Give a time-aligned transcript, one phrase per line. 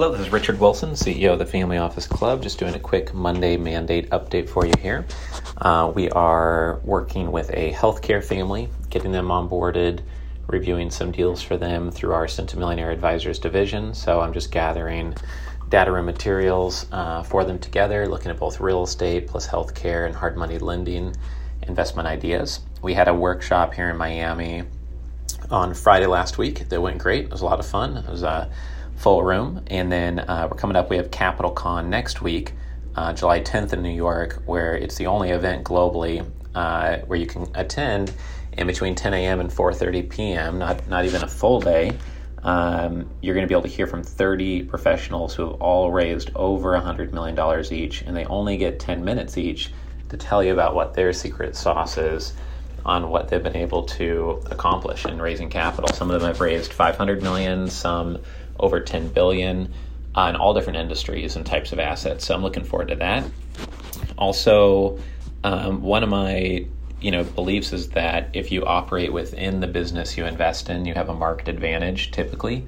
[0.00, 2.42] Hello, this is Richard Wilson, CEO of the Family Office Club.
[2.42, 5.04] Just doing a quick Monday mandate update for you here.
[5.58, 10.00] Uh, we are working with a healthcare family, getting them onboarded,
[10.46, 13.92] reviewing some deals for them through our Centimillionaire Advisors division.
[13.92, 15.14] So I'm just gathering
[15.68, 20.14] data and materials uh, for them together, looking at both real estate plus healthcare and
[20.14, 21.14] hard money lending
[21.64, 22.60] investment ideas.
[22.80, 24.62] We had a workshop here in Miami
[25.50, 27.26] on Friday last week that went great.
[27.26, 27.98] It was a lot of fun.
[27.98, 28.48] It was a uh,
[29.00, 29.62] full room.
[29.68, 32.52] And then uh, we're coming up, we have Capital Con next week,
[32.96, 37.26] uh, July 10th in New York, where it's the only event globally uh, where you
[37.26, 38.12] can attend
[38.52, 39.40] in between 10 a.m.
[39.40, 41.96] and 4.30 p.m., not, not even a full day.
[42.42, 46.30] Um, you're going to be able to hear from 30 professionals who have all raised
[46.34, 49.72] over $100 million each, and they only get 10 minutes each
[50.10, 52.34] to tell you about what their secret sauce is
[52.84, 55.88] on what they've been able to accomplish in raising capital.
[55.94, 58.18] Some of them have raised 500 million, some
[58.58, 59.72] over 10 billion
[60.16, 62.26] uh, in all different industries and types of assets.
[62.26, 63.24] So I'm looking forward to that.
[64.18, 64.98] Also,
[65.44, 66.66] um, one of my
[67.00, 70.94] you know beliefs is that if you operate within the business you invest in, you
[70.94, 72.66] have a market advantage typically,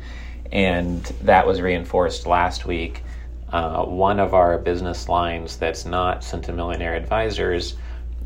[0.50, 3.02] and that was reinforced last week.
[3.50, 7.76] Uh, one of our business lines that's not Centimillionaire Advisors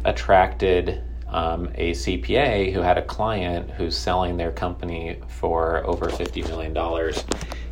[0.05, 1.03] attracted
[1.36, 7.14] um, a CPA who had a client who's selling their company for over $50 million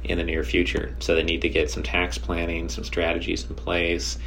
[0.04, 0.94] in the near future.
[1.00, 4.18] So they need to get some tax planning, some strategies in place.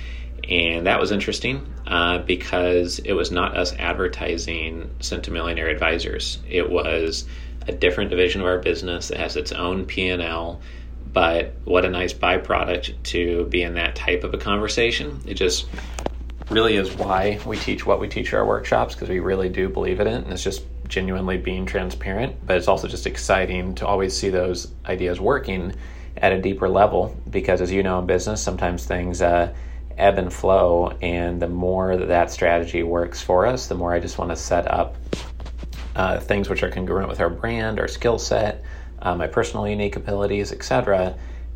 [0.49, 6.39] And that was interesting uh, because it was not us advertising Centimillionaire Advisors.
[6.49, 7.25] It was
[7.67, 10.59] a different division of our business that has its own P&L.
[11.13, 15.21] But what a nice byproduct to be in that type of a conversation.
[15.27, 15.67] It just
[16.49, 19.99] really is why we teach what we teach our workshops because we really do believe
[19.99, 24.15] in it and it's just genuinely being transparent but it's also just exciting to always
[24.15, 25.73] see those ideas working
[26.15, 29.53] at a deeper level because as you know in business sometimes things uh,
[29.97, 33.99] ebb and flow and the more that that strategy works for us the more i
[33.99, 34.95] just want to set up
[35.97, 38.63] uh, things which are congruent with our brand our skill set
[39.01, 41.13] uh, my personal unique abilities etc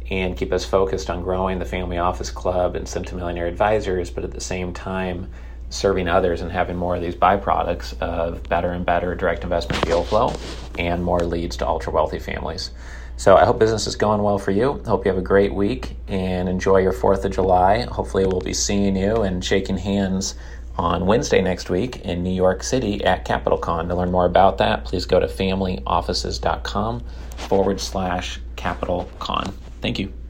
[0.10, 4.32] and keep us focused on growing the family office club and centimillionaire advisors, but at
[4.32, 5.30] the same time
[5.70, 10.04] serving others and having more of these byproducts of better and better direct investment deal
[10.04, 10.34] flow
[10.78, 12.72] and more leads to ultra wealthy families.
[13.18, 14.82] So I hope business is going well for you.
[14.86, 17.82] Hope you have a great week and enjoy your 4th of July.
[17.82, 20.36] Hopefully, we'll be seeing you and shaking hands
[20.78, 23.88] on Wednesday next week in New York City at Capital Con.
[23.90, 27.04] To learn more about that, please go to familyoffices.com
[27.38, 29.54] forward slash Capital Con.
[29.82, 30.21] Thank you.